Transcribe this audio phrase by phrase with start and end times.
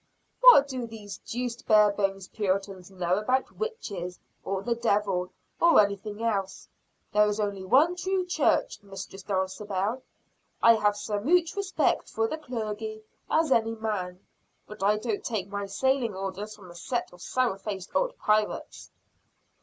[0.39, 6.67] "What do these deuced Barebones Puritans know about witches, or the devil, or anything else?
[7.13, 10.01] There is only one true church, Mistress Dulcibel.
[10.59, 14.25] I have sa mooch respect for the clergy as any man;
[14.65, 18.89] but I don't take my sailing orders from a set of sourfaced old pirates."